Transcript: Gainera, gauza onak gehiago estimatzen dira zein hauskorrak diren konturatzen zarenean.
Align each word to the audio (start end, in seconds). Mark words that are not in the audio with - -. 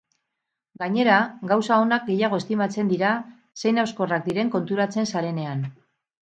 Gainera, 0.83 1.17
gauza 1.51 1.77
onak 1.81 2.07
gehiago 2.07 2.39
estimatzen 2.43 2.89
dira 2.93 3.11
zein 3.65 3.81
hauskorrak 3.83 4.27
diren 4.31 4.51
konturatzen 4.57 5.11
zarenean. 5.15 5.63